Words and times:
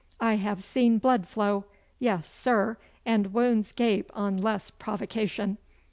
I 0.19 0.37
have 0.37 0.63
seen 0.63 0.97
blood 0.97 1.27
flow, 1.27 1.65
yes, 1.99 2.27
sir, 2.27 2.77
and 3.05 3.35
wounds 3.35 3.71
gape 3.71 4.09
on 4.15 4.35
less 4.35 4.71
provocation. 4.71 5.59